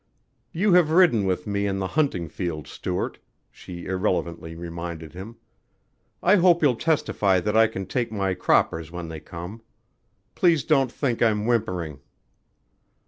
"You 0.51 0.73
have 0.73 0.89
ridden 0.89 1.25
with 1.25 1.45
me 1.45 1.67
in 1.67 1.77
the 1.77 1.89
hunting 1.89 2.27
field, 2.27 2.65
Stuart," 2.67 3.19
she 3.51 3.85
irrelevantly 3.85 4.55
reminded 4.55 5.13
him. 5.13 5.35
"I 6.23 6.37
hope 6.37 6.63
you'll 6.63 6.75
testify 6.75 7.39
that 7.39 7.55
I 7.55 7.67
can 7.67 7.85
take 7.85 8.11
my 8.11 8.33
croppers 8.33 8.89
when 8.91 9.09
they 9.09 9.19
come. 9.19 9.61
Please 10.33 10.63
don't 10.63 10.91
think 10.91 11.21
I'm 11.21 11.45
whimpering." 11.45 11.99